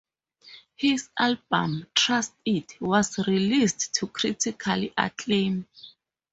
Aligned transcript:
His 0.77 1.11
album 1.19 1.85
"Trust 1.93 2.33
It" 2.43 2.75
was 2.81 3.19
released 3.27 3.93
to 3.99 4.07
critical 4.07 4.87
acclaim. 4.97 5.67